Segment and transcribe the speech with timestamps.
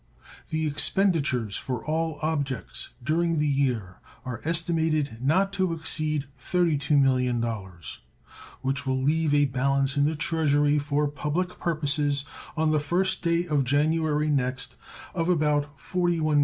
[0.49, 7.99] The expenditures for all objects during the year are estimated not to exceed $32,000,000,
[8.63, 12.25] which will leave a balance in the Treasury for public purposes
[12.57, 14.75] on the first day of January next
[15.13, 16.39] of about $41,723,959.